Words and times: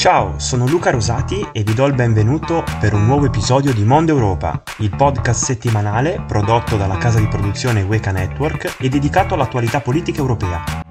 Ciao, 0.00 0.38
sono 0.38 0.66
Luca 0.66 0.90
Rosati 0.90 1.46
e 1.52 1.62
vi 1.62 1.74
do 1.74 1.84
il 1.84 1.92
benvenuto 1.92 2.64
per 2.80 2.94
un 2.94 3.04
nuovo 3.04 3.26
episodio 3.26 3.74
di 3.74 3.84
Mondo 3.84 4.12
Europa, 4.12 4.62
il 4.78 4.88
podcast 4.88 5.44
settimanale 5.44 6.24
prodotto 6.26 6.78
dalla 6.78 6.96
casa 6.96 7.18
di 7.18 7.28
produzione 7.28 7.82
Weka 7.82 8.10
Network 8.10 8.76
e 8.78 8.88
dedicato 8.88 9.34
all'attualità 9.34 9.82
politica 9.82 10.20
europea. 10.20 10.89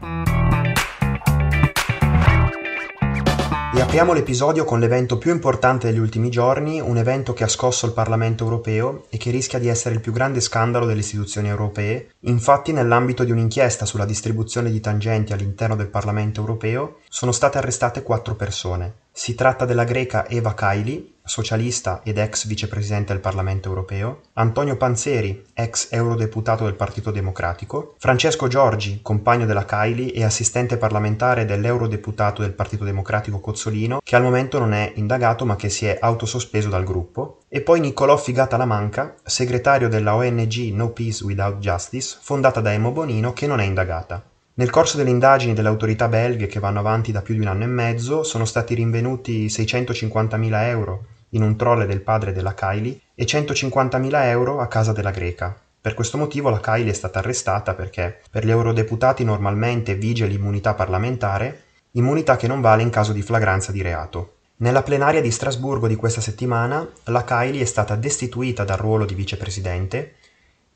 E 3.80 3.82
apriamo 3.82 4.12
l'episodio 4.12 4.66
con 4.66 4.82
l'evento 4.82 5.18
più 5.18 5.32
importante 5.32 5.88
degli 5.88 6.00
ultimi 6.00 6.30
giorni, 6.30 6.82
un 6.82 6.98
evento 6.98 7.32
che 7.32 7.46
ha 7.46 7.48
scosso 7.48 7.86
il 7.86 7.94
Parlamento 7.94 8.44
europeo 8.44 9.06
e 9.08 9.16
che 9.16 9.32
rischia 9.32 9.58
di 9.58 9.70
essere 9.70 9.96
il 9.96 10.02
più 10.02 10.12
grande 10.12 10.42
scandalo 10.42 10.86
delle 10.86 11.00
istituzioni 11.00 11.48
europee. 11.48 12.10
Infatti, 12.24 12.74
nell'ambito 12.74 13.24
di 13.24 13.32
un'inchiesta 13.32 13.86
sulla 13.86 14.04
distribuzione 14.04 14.70
di 14.70 14.82
tangenti 14.82 15.32
all'interno 15.32 15.78
del 15.78 15.88
Parlamento 15.88 16.42
europeo, 16.42 16.98
sono 17.08 17.32
state 17.32 17.58
arrestate 17.58 18.04
quattro 18.04 18.36
persone. 18.36 18.96
Si 19.12 19.36
tratta 19.36 19.66
della 19.66 19.84
greca 19.84 20.28
Eva 20.28 20.54
Kaili, 20.54 21.18
socialista 21.30 22.02
ed 22.04 22.18
ex 22.18 22.48
vicepresidente 22.48 23.14
del 23.14 23.22
Parlamento 23.22 23.68
europeo, 23.70 24.22
Antonio 24.34 24.78
Panzeri, 24.78 25.46
ex 25.54 25.90
eurodeputato 25.92 26.64
del 26.64 26.74
Partito 26.74 27.12
Democratico, 27.12 27.96
Francesco 28.00 28.48
Giorgi, 28.48 29.00
compagno 29.02 29.46
della 29.46 29.66
Kaili 29.66 30.12
e 30.12 30.24
assistente 30.24 30.78
parlamentare 30.78 31.46
dell'eurodeputato 31.46 32.42
del 32.42 32.54
Partito 32.54 32.84
Democratico 32.84 33.40
Cozzolino, 33.40 34.00
che 34.04 34.16
al 34.16 34.24
momento 34.24 34.58
non 34.58 34.74
è 34.74 34.94
indagato 34.96 35.46
ma 35.46 35.56
che 35.56 35.70
si 35.70 35.86
è 35.86 35.98
autosospeso 36.00 36.70
dal 36.70 36.84
gruppo, 36.84 37.42
e 37.48 37.62
poi 37.62 37.80
Niccolò 37.80 38.18
Figata 38.18 38.58
Lamanca, 38.58 39.16
segretario 39.24 39.90
della 39.90 40.16
ONG 40.16 40.72
No 40.74 40.90
Peace 40.90 41.24
Without 41.24 41.60
Justice, 41.60 42.18
fondata 42.22 42.62
da 42.62 42.74
Emo 42.74 42.92
Bonino, 42.92 43.34
che 43.34 43.48
non 43.48 43.60
è 43.60 43.66
indagata. 43.66 44.24
Nel 44.60 44.72
corso 44.72 44.98
delle 44.98 45.10
indagini 45.10 45.54
delle 45.54 45.70
autorità 45.70 46.10
belghe, 46.10 46.48
che 46.48 46.60
vanno 46.60 46.80
avanti 46.80 47.14
da 47.14 47.22
più 47.22 47.34
di 47.34 47.40
un 47.40 47.48
anno 47.48 47.64
e 47.64 47.68
mezzo, 47.68 48.24
sono 48.24 48.44
stati 48.44 48.74
rinvenuti 48.74 49.46
650.000 49.46 50.64
euro 50.64 51.06
in 51.30 51.44
un 51.44 51.56
trolle 51.56 51.86
del 51.86 52.02
padre 52.02 52.34
della 52.34 52.54
Kylie 52.54 53.00
e 53.16 53.24
150.000 53.24 54.10
euro 54.26 54.60
a 54.60 54.68
casa 54.68 54.92
della 54.92 55.12
greca. 55.12 55.58
Per 55.80 55.94
questo 55.94 56.18
motivo 56.18 56.50
la 56.50 56.60
Kylie 56.60 56.92
è 56.92 56.94
stata 56.94 57.20
arrestata 57.20 57.74
perché 57.74 58.20
per 58.30 58.46
gli 58.46 58.50
eurodeputati 58.50 59.24
normalmente 59.24 59.96
vige 59.96 60.26
l'immunità 60.26 60.74
parlamentare, 60.74 61.62
immunità 61.92 62.36
che 62.36 62.48
non 62.48 62.60
vale 62.60 62.82
in 62.82 62.90
caso 62.90 63.14
di 63.14 63.22
flagranza 63.22 63.72
di 63.72 63.82
reato. 63.82 64.34
Nella 64.58 64.84
plenaria 64.84 65.22
di 65.22 65.32
Strasburgo 65.32 65.88
di 65.88 65.96
questa 65.96 66.20
settimana, 66.20 66.86
la 67.06 67.24
Kylie 67.24 67.62
è 67.62 67.66
stata 67.66 67.96
destituita 67.96 68.66
dal 68.66 68.78
ruolo 68.78 69.06
di 69.06 69.14
vicepresidente 69.16 70.16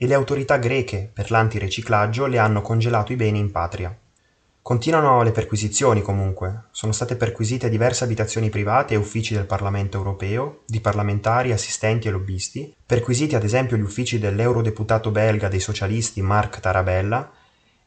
e 0.04 0.08
le 0.08 0.16
autorità 0.16 0.58
greche 0.58 1.10
per 1.14 1.32
l'antiriciclaggio 1.32 2.26
le 2.26 2.38
hanno 2.38 2.62
congelato 2.62 3.14
i 3.14 3.16
beni 3.16 3.40
in 3.40 3.52
patria. 3.52 3.98
Continuano 4.62 5.24
le 5.24 5.32
perquisizioni 5.32 6.02
comunque, 6.02 6.64
sono 6.72 6.92
state 6.92 7.16
perquisite 7.16 7.70
diverse 7.70 8.04
abitazioni 8.04 8.50
private 8.50 8.96
e 8.96 8.98
uffici 8.98 9.34
del 9.34 9.46
Parlamento 9.46 9.96
europeo, 9.96 10.64
di 10.66 10.82
parlamentari, 10.82 11.54
assistenti 11.54 12.10
e 12.10 12.12
lobbisti, 12.12 12.76
perquisiti 12.86 13.36
ad 13.36 13.46
esempio 13.46 13.78
gli 13.78 13.82
uffici 13.82 14.20
dell'eurodeputato 14.20 15.10
belga 15.10 15.48
dei 15.48 15.62
socialisti 15.62 16.22
Marc 16.22 16.60
Tarabella 16.60 17.32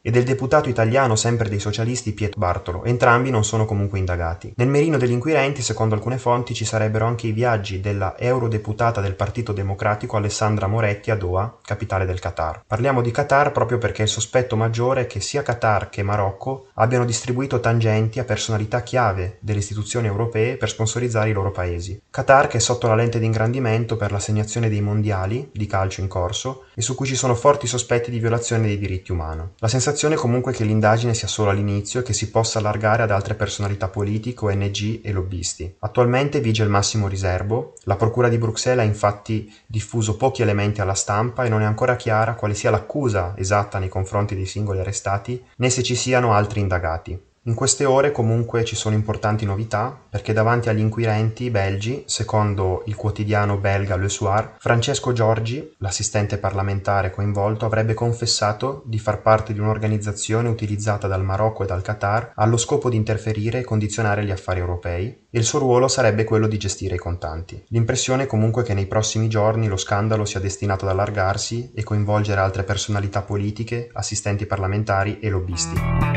e 0.01 0.11
del 0.11 0.23
deputato 0.23 0.69
italiano 0.69 1.15
sempre 1.15 1.49
dei 1.49 1.59
socialisti 1.59 2.13
Piet 2.13 2.37
Bartolo, 2.37 2.83
entrambi 2.83 3.29
non 3.29 3.43
sono 3.43 3.65
comunque 3.65 3.99
indagati. 3.99 4.53
Nel 4.55 4.67
merino 4.67 4.97
degli 4.97 5.11
inquirenti, 5.11 5.61
secondo 5.61 5.95
alcune 5.95 6.17
fonti, 6.17 6.53
ci 6.53 6.65
sarebbero 6.65 7.05
anche 7.05 7.27
i 7.27 7.31
viaggi 7.31 7.81
della 7.81 8.15
eurodeputata 8.17 9.01
del 9.01 9.15
Partito 9.15 9.51
Democratico 9.51 10.15
Alessandra 10.15 10.67
Moretti 10.67 11.11
a 11.11 11.15
Doha, 11.15 11.57
capitale 11.61 12.05
del 12.05 12.19
Qatar. 12.19 12.63
Parliamo 12.65 13.01
di 13.01 13.11
Qatar 13.11 13.51
proprio 13.51 13.77
perché 13.77 14.03
il 14.03 14.07
sospetto 14.07 14.55
maggiore 14.55 15.01
è 15.01 15.07
che 15.07 15.19
sia 15.19 15.43
Qatar 15.43 15.89
che 15.89 16.03
Marocco 16.03 16.67
abbiano 16.75 17.05
distribuito 17.05 17.59
tangenti 17.59 18.19
a 18.19 18.23
personalità 18.23 18.83
chiave 18.83 19.37
delle 19.41 19.59
istituzioni 19.59 20.07
europee 20.07 20.57
per 20.57 20.69
sponsorizzare 20.69 21.29
i 21.29 21.33
loro 21.33 21.51
paesi. 21.51 22.01
Qatar 22.09 22.47
che 22.47 22.57
è 22.57 22.61
sotto 22.61 22.87
la 22.87 22.95
lente 22.95 23.19
di 23.19 23.25
ingrandimento 23.25 23.97
per 23.97 24.11
l'assegnazione 24.11 24.69
dei 24.69 24.81
mondiali 24.81 25.49
di 25.51 25.65
calcio 25.65 26.01
in 26.01 26.07
corso 26.07 26.65
e 26.73 26.81
su 26.81 26.95
cui 26.95 27.07
ci 27.07 27.15
sono 27.15 27.35
forti 27.35 27.67
sospetti 27.67 28.09
di 28.09 28.19
violazione 28.19 28.67
dei 28.67 28.77
diritti 28.77 29.11
umani. 29.11 29.25
La 29.57 29.67
sensazione 29.67 29.86
sensazione 29.87 30.15
comunque 30.15 30.51
che 30.51 30.65
l'indagine 30.65 31.13
sia 31.13 31.29
solo 31.29 31.49
all'inizio 31.49 32.01
e 32.01 32.03
che 32.03 32.11
si 32.11 32.29
possa 32.29 32.59
allargare 32.59 33.03
ad 33.03 33.11
altre 33.11 33.35
personalità 33.35 33.87
politiche, 33.87 34.43
ONG 34.43 34.99
e 35.01 35.11
lobbisti. 35.13 35.75
Attualmente 35.79 36.41
vige 36.41 36.63
il 36.63 36.69
massimo 36.69 37.07
riservo, 37.07 37.71
la 37.83 37.95
Procura 37.95 38.27
di 38.27 38.37
Bruxelles 38.37 38.83
ha 38.83 38.85
infatti 38.85 39.49
diffuso 39.65 40.17
pochi 40.17 40.41
elementi 40.41 40.81
alla 40.81 40.93
stampa 40.93 41.45
e 41.45 41.49
non 41.49 41.61
è 41.61 41.65
ancora 41.65 41.95
chiara 41.95 42.35
quale 42.35 42.53
sia 42.53 42.69
l'accusa 42.69 43.33
esatta 43.37 43.79
nei 43.79 43.87
confronti 43.87 44.35
dei 44.35 44.45
singoli 44.45 44.79
arrestati, 44.79 45.41
né 45.55 45.69
se 45.69 45.81
ci 45.83 45.95
siano 45.95 46.33
altri 46.33 46.59
indagati. 46.59 47.26
In 47.47 47.53
queste 47.53 47.85
ore 47.85 48.11
comunque 48.11 48.65
ci 48.65 48.75
sono 48.75 48.93
importanti 48.93 49.45
novità 49.45 49.97
perché 50.09 50.33
davanti 50.33 50.67
agli 50.67 50.81
inquirenti 50.81 51.49
belgi, 51.49 52.03
secondo 52.05 52.83
il 52.87 52.95
quotidiano 52.95 53.55
belga 53.55 53.95
Le 53.95 54.09
Soir, 54.09 54.55
Francesco 54.59 55.13
Giorgi, 55.13 55.75
l'assistente 55.77 56.39
parlamentare 56.39 57.09
coinvolto, 57.09 57.63
avrebbe 57.65 57.93
confessato 57.93 58.83
di 58.83 58.99
far 58.99 59.21
parte 59.21 59.53
di 59.53 59.61
un'organizzazione 59.61 60.49
utilizzata 60.49 61.07
dal 61.07 61.23
Marocco 61.23 61.63
e 61.63 61.67
dal 61.67 61.81
Qatar 61.81 62.33
allo 62.35 62.57
scopo 62.57 62.89
di 62.89 62.97
interferire 62.97 63.59
e 63.59 63.63
condizionare 63.63 64.25
gli 64.25 64.31
affari 64.31 64.59
europei 64.59 65.05
e 65.29 65.39
il 65.39 65.45
suo 65.45 65.59
ruolo 65.59 65.87
sarebbe 65.87 66.25
quello 66.25 66.47
di 66.47 66.57
gestire 66.57 66.95
i 66.95 66.99
contanti. 66.99 67.63
L'impressione 67.69 68.23
è 68.23 68.27
comunque 68.27 68.63
che 68.63 68.73
nei 68.73 68.87
prossimi 68.87 69.29
giorni 69.29 69.69
lo 69.69 69.77
scandalo 69.77 70.25
sia 70.25 70.41
destinato 70.41 70.83
ad 70.83 70.91
allargarsi 70.91 71.71
e 71.73 71.83
coinvolgere 71.83 72.41
altre 72.41 72.63
personalità 72.63 73.21
politiche, 73.21 73.89
assistenti 73.93 74.45
parlamentari 74.45 75.19
e 75.21 75.29
lobbisti. 75.29 76.16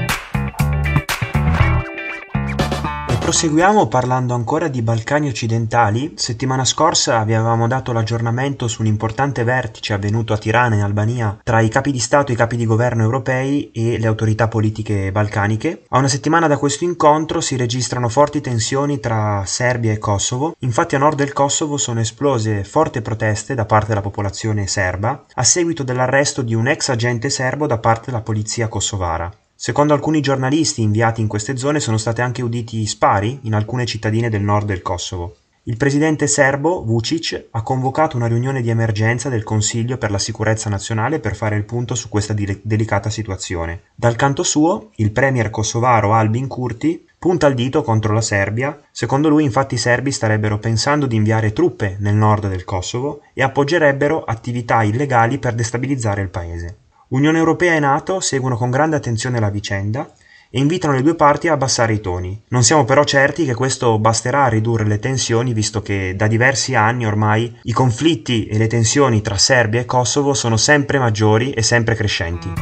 Proseguiamo 3.30 3.86
parlando 3.86 4.34
ancora 4.34 4.66
di 4.66 4.82
Balcani 4.82 5.28
occidentali. 5.28 6.14
Settimana 6.16 6.64
scorsa 6.64 7.22
vi 7.22 7.32
avevamo 7.32 7.68
dato 7.68 7.92
l'aggiornamento 7.92 8.66
su 8.66 8.80
un 8.80 8.88
importante 8.88 9.44
vertice 9.44 9.92
avvenuto 9.92 10.32
a 10.32 10.36
Tirana 10.36 10.74
in 10.74 10.82
Albania 10.82 11.38
tra 11.44 11.60
i 11.60 11.68
capi 11.68 11.92
di 11.92 12.00
Stato 12.00 12.32
e 12.32 12.34
i 12.34 12.36
capi 12.36 12.56
di 12.56 12.66
governo 12.66 13.04
europei 13.04 13.70
e 13.70 14.00
le 14.00 14.08
autorità 14.08 14.48
politiche 14.48 15.12
balcaniche. 15.12 15.84
A 15.90 15.98
una 15.98 16.08
settimana 16.08 16.48
da 16.48 16.58
questo 16.58 16.82
incontro 16.82 17.40
si 17.40 17.54
registrano 17.54 18.08
forti 18.08 18.40
tensioni 18.40 18.98
tra 18.98 19.44
Serbia 19.46 19.92
e 19.92 19.98
Kosovo. 19.98 20.56
Infatti 20.58 20.96
a 20.96 20.98
nord 20.98 21.18
del 21.18 21.32
Kosovo 21.32 21.76
sono 21.76 22.00
esplose 22.00 22.64
forti 22.64 23.00
proteste 23.00 23.54
da 23.54 23.64
parte 23.64 23.90
della 23.90 24.00
popolazione 24.00 24.66
serba 24.66 25.26
a 25.34 25.44
seguito 25.44 25.84
dell'arresto 25.84 26.42
di 26.42 26.54
un 26.54 26.66
ex 26.66 26.88
agente 26.88 27.30
serbo 27.30 27.68
da 27.68 27.78
parte 27.78 28.06
della 28.06 28.22
polizia 28.22 28.66
kosovara. 28.66 29.30
Secondo 29.62 29.92
alcuni 29.92 30.22
giornalisti 30.22 30.80
inviati 30.80 31.20
in 31.20 31.26
queste 31.26 31.58
zone 31.58 31.80
sono 31.80 31.98
state 31.98 32.22
anche 32.22 32.40
uditi 32.40 32.86
spari 32.86 33.40
in 33.42 33.52
alcune 33.52 33.84
cittadine 33.84 34.30
del 34.30 34.40
nord 34.40 34.64
del 34.64 34.80
Kosovo. 34.80 35.36
Il 35.64 35.76
presidente 35.76 36.26
serbo 36.28 36.82
Vucic 36.82 37.48
ha 37.50 37.60
convocato 37.60 38.16
una 38.16 38.26
riunione 38.26 38.62
di 38.62 38.70
emergenza 38.70 39.28
del 39.28 39.42
Consiglio 39.42 39.98
per 39.98 40.10
la 40.10 40.18
sicurezza 40.18 40.70
nazionale 40.70 41.20
per 41.20 41.36
fare 41.36 41.56
il 41.56 41.64
punto 41.64 41.94
su 41.94 42.08
questa 42.08 42.32
de- 42.32 42.60
delicata 42.62 43.10
situazione. 43.10 43.82
Dal 43.94 44.16
canto 44.16 44.44
suo, 44.44 44.92
il 44.94 45.10
premier 45.10 45.50
kosovaro 45.50 46.14
Albin 46.14 46.46
Kurti 46.46 47.06
punta 47.18 47.46
il 47.46 47.54
dito 47.54 47.82
contro 47.82 48.14
la 48.14 48.22
Serbia. 48.22 48.80
Secondo 48.90 49.28
lui, 49.28 49.44
infatti, 49.44 49.74
i 49.74 49.76
serbi 49.76 50.10
starebbero 50.10 50.58
pensando 50.58 51.04
di 51.04 51.16
inviare 51.16 51.52
truppe 51.52 51.98
nel 52.00 52.14
nord 52.14 52.48
del 52.48 52.64
Kosovo 52.64 53.20
e 53.34 53.42
appoggerebbero 53.42 54.24
attività 54.24 54.82
illegali 54.84 55.36
per 55.36 55.52
destabilizzare 55.52 56.22
il 56.22 56.30
paese. 56.30 56.76
Unione 57.10 57.38
Europea 57.38 57.74
e 57.74 57.80
Nato 57.80 58.20
seguono 58.20 58.56
con 58.56 58.70
grande 58.70 58.94
attenzione 58.94 59.40
la 59.40 59.50
vicenda 59.50 60.08
e 60.48 60.60
invitano 60.60 60.94
le 60.94 61.02
due 61.02 61.16
parti 61.16 61.48
a 61.48 61.54
abbassare 61.54 61.92
i 61.92 62.00
toni. 62.00 62.40
Non 62.50 62.62
siamo 62.62 62.84
però 62.84 63.02
certi 63.02 63.44
che 63.44 63.54
questo 63.54 63.98
basterà 63.98 64.44
a 64.44 64.48
ridurre 64.48 64.84
le 64.84 65.00
tensioni, 65.00 65.52
visto 65.52 65.82
che 65.82 66.14
da 66.14 66.28
diversi 66.28 66.76
anni 66.76 67.06
ormai 67.06 67.58
i 67.62 67.72
conflitti 67.72 68.46
e 68.46 68.58
le 68.58 68.68
tensioni 68.68 69.22
tra 69.22 69.36
Serbia 69.36 69.80
e 69.80 69.86
Kosovo 69.86 70.34
sono 70.34 70.56
sempre 70.56 71.00
maggiori 71.00 71.50
e 71.50 71.62
sempre 71.62 71.96
crescenti. 71.96 72.52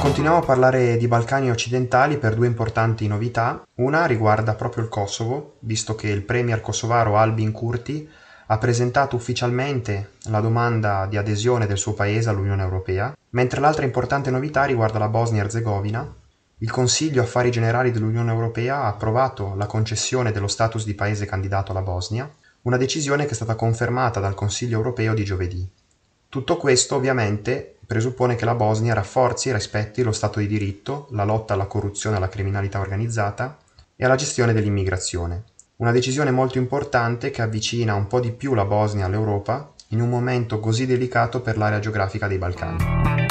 Continuiamo 0.00 0.38
a 0.38 0.46
parlare 0.46 0.96
di 0.96 1.08
Balcani 1.08 1.50
occidentali 1.50 2.16
per 2.16 2.34
due 2.34 2.46
importanti 2.46 3.06
novità. 3.06 3.62
Una 3.74 4.06
riguarda 4.06 4.54
proprio 4.54 4.84
il 4.84 4.88
Kosovo, 4.88 5.56
visto 5.60 5.94
che 5.94 6.08
il 6.08 6.22
premier 6.22 6.62
kosovaro 6.62 7.18
Albin 7.18 7.52
Kurti 7.52 8.08
ha 8.46 8.58
presentato 8.58 9.16
ufficialmente 9.16 10.12
la 10.24 10.40
domanda 10.40 11.06
di 11.06 11.16
adesione 11.16 11.66
del 11.66 11.78
suo 11.78 11.94
paese 11.94 12.28
all'Unione 12.28 12.62
Europea, 12.62 13.16
mentre 13.30 13.60
l'altra 13.60 13.84
importante 13.84 14.30
novità 14.30 14.64
riguarda 14.64 14.98
la 14.98 15.08
Bosnia-Herzegovina. 15.08 16.14
Il 16.58 16.70
Consiglio 16.70 17.22
Affari 17.22 17.50
Generali 17.50 17.90
dell'Unione 17.90 18.30
Europea 18.30 18.82
ha 18.82 18.86
approvato 18.86 19.54
la 19.56 19.66
concessione 19.66 20.32
dello 20.32 20.46
status 20.46 20.84
di 20.84 20.94
paese 20.94 21.26
candidato 21.26 21.72
alla 21.72 21.82
Bosnia, 21.82 22.30
una 22.62 22.76
decisione 22.76 23.24
che 23.24 23.32
è 23.32 23.34
stata 23.34 23.56
confermata 23.56 24.20
dal 24.20 24.34
Consiglio 24.34 24.76
Europeo 24.76 25.12
di 25.12 25.24
giovedì. 25.24 25.68
Tutto 26.28 26.56
questo 26.56 26.96
ovviamente 26.96 27.78
presuppone 27.86 28.36
che 28.36 28.44
la 28.44 28.54
Bosnia 28.54 28.94
rafforzi 28.94 29.48
e 29.48 29.52
rispetti 29.52 30.02
lo 30.02 30.12
Stato 30.12 30.38
di 30.38 30.46
diritto, 30.46 31.08
la 31.10 31.24
lotta 31.24 31.54
alla 31.54 31.66
corruzione 31.66 32.16
e 32.16 32.18
alla 32.18 32.28
criminalità 32.28 32.80
organizzata 32.80 33.58
e 33.94 34.04
alla 34.04 34.16
gestione 34.16 34.52
dell'immigrazione. 34.52 35.44
Una 35.78 35.92
decisione 35.92 36.30
molto 36.30 36.56
importante 36.56 37.30
che 37.30 37.42
avvicina 37.42 37.94
un 37.94 38.06
po' 38.06 38.18
di 38.18 38.32
più 38.32 38.54
la 38.54 38.64
Bosnia 38.64 39.04
all'Europa 39.04 39.74
in 39.88 40.00
un 40.00 40.08
momento 40.08 40.58
così 40.58 40.86
delicato 40.86 41.42
per 41.42 41.58
l'area 41.58 41.80
geografica 41.80 42.26
dei 42.26 42.38
Balcani. 42.38 43.25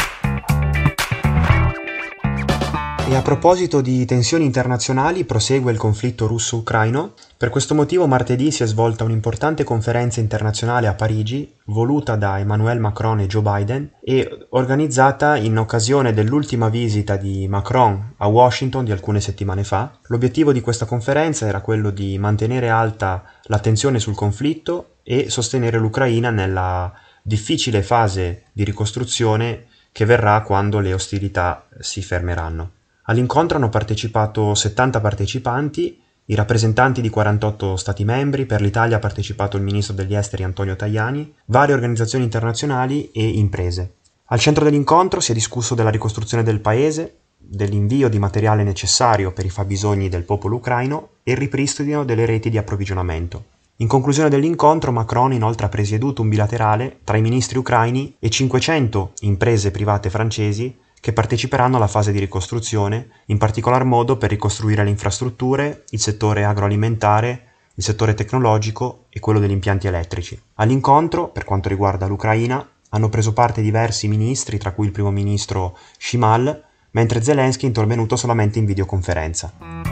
E 3.08 3.16
a 3.16 3.22
proposito 3.22 3.82
di 3.82 4.04
tensioni 4.06 4.46
internazionali, 4.46 5.26
prosegue 5.26 5.72
il 5.72 5.78
conflitto 5.78 6.26
russo-ucraino. 6.26 7.14
Per 7.38 7.50
questo 7.50 7.76
motivo 7.76 8.08
martedì 8.08 8.50
si 8.50 8.64
è 8.64 8.66
svolta 8.66 9.04
un'importante 9.04 9.64
conferenza 9.64 10.20
internazionale 10.20 10.88
a 10.88 10.96
Parigi, 10.96 11.54
voluta 11.66 12.16
da 12.16 12.40
Emmanuel 12.40 12.80
Macron 12.80 13.20
e 13.20 13.28
Joe 13.28 13.44
Biden 13.44 13.92
e 14.02 14.48
organizzata 14.50 15.38
in 15.38 15.56
occasione 15.60 16.14
dell'ultima 16.14 16.70
visita 16.70 17.16
di 17.16 17.48
Macron 17.48 18.16
a 18.18 18.28
Washington 18.28 18.86
di 18.86 18.92
alcune 18.92 19.22
settimane 19.22 19.64
fa. 19.64 20.00
L'obiettivo 20.08 20.52
di 20.52 20.62
questa 20.62 20.86
conferenza 20.86 21.46
era 21.46 21.62
quello 21.62 21.92
di 21.92 22.18
mantenere 22.18 22.70
alta 22.70 23.24
l'attenzione 23.44 24.00
sul 24.00 24.16
conflitto 24.16 24.96
e 25.04 25.30
sostenere 25.30 25.78
l'Ucraina 25.78 26.32
nella 26.32 26.92
difficile 27.22 27.84
fase 27.84 28.46
di 28.52 28.64
ricostruzione 28.64 29.66
che 29.92 30.06
verrà 30.06 30.42
quando 30.42 30.80
le 30.80 30.92
ostilità 30.92 31.68
si 31.80 32.02
fermeranno. 32.02 32.72
All'incontro 33.06 33.58
hanno 33.58 33.70
partecipato 33.70 34.56
70 34.56 35.00
partecipanti, 35.00 36.02
i 36.26 36.34
rappresentanti 36.34 37.02
di 37.02 37.10
48 37.10 37.76
Stati 37.76 38.04
membri, 38.04 38.48
per 38.48 38.62
l'Italia 38.62 38.98
ha 38.98 39.00
partecipato 39.00 39.58
il 39.58 39.64
ministro 39.64 39.94
degli 39.94 40.16
esteri 40.16 40.44
Antonio 40.44 40.76
Tajani, 40.76 41.32
varie 41.46 41.76
organizzazioni 41.76 42.24
internazionali 42.24 43.12
e 43.12 43.28
imprese. 43.28 43.98
Al 44.30 44.40
centro 44.40 44.64
dell'incontro 44.64 45.20
si 45.20 45.32
è 45.32 45.36
discusso 45.36 45.76
della 45.76 45.92
ricostruzione 45.92 46.42
del 46.42 46.62
paese, 46.62 47.18
dell'invio 47.38 48.10
di 48.10 48.18
materiale 48.18 48.64
necessario 48.64 49.32
per 49.34 49.46
i 49.46 49.52
fabbisogni 49.52 50.10
del 50.10 50.24
popolo 50.24 50.56
ucraino 50.56 51.10
e 51.22 51.34
il 51.34 51.38
ripristino 51.38 52.06
delle 52.06 52.26
reti 52.26 52.50
di 52.50 52.58
approvvigionamento. 52.58 53.44
In 53.78 53.88
conclusione 53.88 54.30
dell'incontro 54.30 54.92
Macron 54.92 55.32
inoltre 55.32 55.68
ha 55.68 55.70
presieduto 55.70 56.24
un 56.24 56.30
bilaterale 56.30 57.02
tra 57.04 57.18
i 57.18 57.22
ministri 57.22 57.60
ucraini 57.60 58.16
e 58.18 58.30
500 58.30 59.12
imprese 59.20 59.70
private 59.70 60.10
francesi 60.10 60.76
che 61.06 61.14
parteciperanno 61.14 61.76
alla 61.76 61.86
fase 61.86 62.12
di 62.12 62.18
ricostruzione, 62.18 63.10
in 63.28 63.38
particolar 63.38 63.84
modo 63.84 64.18
per 64.18 64.32
ricostruire 64.32 64.84
le 64.84 64.90
infrastrutture, 64.90 65.84
il 65.92 66.00
settore 66.00 66.46
agroalimentare, 66.46 67.44
il 67.76 67.84
settore 67.84 68.16
tecnologico 68.16 69.06
e 69.10 69.20
quello 69.20 69.38
degli 69.38 69.52
impianti 69.52 69.86
elettrici. 69.86 70.42
All'incontro, 70.56 71.28
per 71.28 71.44
quanto 71.44 71.70
riguarda 71.70 72.08
l'Ucraina, 72.08 72.68
hanno 72.90 73.10
preso 73.10 73.34
parte 73.34 73.62
diversi 73.62 74.08
ministri, 74.08 74.58
tra 74.58 74.72
cui 74.72 74.88
il 74.88 74.92
primo 74.92 75.12
ministro 75.12 75.78
Shimal, 76.00 76.64
mentre 76.90 77.22
Zelensky 77.22 77.66
è 77.66 77.68
intervenuto 77.68 78.16
solamente 78.16 78.58
in 78.58 78.66
videoconferenza. 78.66 79.85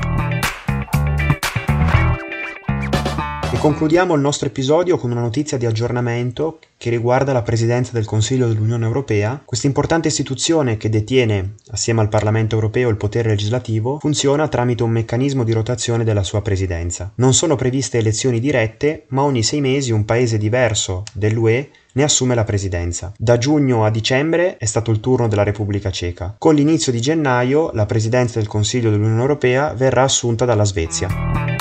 Concludiamo 3.64 4.14
il 4.14 4.20
nostro 4.20 4.48
episodio 4.48 4.98
con 4.98 5.12
una 5.12 5.22
notizia 5.22 5.58
di 5.58 5.66
aggiornamento 5.66 6.60
che 6.76 6.90
riguarda 6.90 7.32
la 7.32 7.44
presidenza 7.44 7.94
del 7.94 8.04
Consiglio 8.04 8.46
dell'Unione 8.46 8.84
Europea. 8.84 9.42
Questa 9.46 9.68
importante 9.68 10.10
istituzione 10.10 10.76
che 10.76 10.90
detiene, 10.90 11.54
assieme 11.70 12.02
al 12.02 12.10
Parlamento 12.10 12.56
europeo, 12.56 12.90
il 12.90 12.98
potere 12.98 13.30
legislativo, 13.30 14.00
funziona 14.00 14.50
tramite 14.50 14.84
un 14.84 14.90
meccanismo 14.90 15.46
di 15.46 15.54
rotazione 15.54 16.04
della 16.04 16.24
sua 16.24 16.42
presidenza. 16.42 17.14
Non 17.16 17.34
sono 17.34 17.56
previste 17.56 18.00
elezioni 18.00 18.42
dirette, 18.42 19.06
ma 19.10 19.22
ogni 19.22 19.44
sei 19.44 19.62
mesi 19.62 19.94
un 19.94 20.04
paese 20.04 20.38
diverso 20.38 21.04
dell'UE 21.14 21.70
ne 21.94 22.04
assume 22.04 22.36
la 22.36 22.44
presidenza. 22.44 23.14
Da 23.18 23.38
giugno 23.38 23.86
a 23.86 23.90
dicembre 23.92 24.58
è 24.58 24.66
stato 24.66 24.92
il 24.92 25.00
turno 25.00 25.30
della 25.30 25.44
Repubblica 25.44 25.90
Ceca. 25.90 26.36
Con 26.38 26.54
l'inizio 26.54 26.92
di 26.92 27.00
gennaio 27.00 27.72
la 27.72 27.86
presidenza 27.86 28.40
del 28.40 28.50
Consiglio 28.50 28.90
dell'Unione 28.90 29.22
Europea 29.22 29.72
verrà 29.72 30.04
assunta 30.04 30.44
dalla 30.44 30.66
Svezia. 30.66 31.53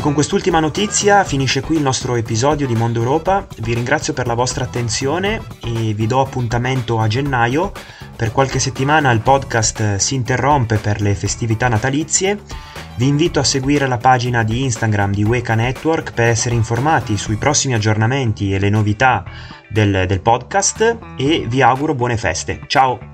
Con 0.00 0.12
quest'ultima 0.12 0.58
notizia 0.58 1.22
finisce 1.22 1.60
qui 1.60 1.76
il 1.76 1.82
nostro 1.82 2.16
episodio 2.16 2.66
di 2.66 2.74
Mondo 2.74 2.98
Europa. 2.98 3.46
Vi 3.58 3.74
ringrazio 3.74 4.12
per 4.12 4.26
la 4.26 4.34
vostra 4.34 4.64
attenzione 4.64 5.40
e 5.62 5.94
vi 5.94 6.06
do 6.08 6.20
appuntamento 6.20 6.98
a 6.98 7.06
gennaio. 7.06 7.70
Per 8.16 8.32
qualche 8.32 8.58
settimana 8.58 9.12
il 9.12 9.20
podcast 9.20 9.96
si 9.96 10.14
interrompe 10.16 10.78
per 10.78 11.00
le 11.00 11.14
festività 11.14 11.68
natalizie. 11.68 12.40
Vi 12.96 13.06
invito 13.06 13.38
a 13.38 13.44
seguire 13.44 13.86
la 13.86 13.98
pagina 13.98 14.42
di 14.42 14.64
Instagram 14.64 15.12
di 15.12 15.22
Weka 15.22 15.54
Network 15.54 16.12
per 16.12 16.26
essere 16.26 16.56
informati 16.56 17.16
sui 17.16 17.36
prossimi 17.36 17.74
aggiornamenti 17.74 18.52
e 18.52 18.58
le 18.58 18.70
novità 18.70 19.22
del, 19.68 20.06
del 20.08 20.20
podcast 20.20 20.98
e 21.16 21.44
vi 21.46 21.62
auguro 21.62 21.94
buone 21.94 22.16
feste. 22.16 22.62
Ciao! 22.66 23.13